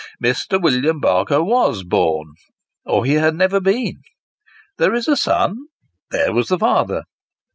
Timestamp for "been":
3.59-4.01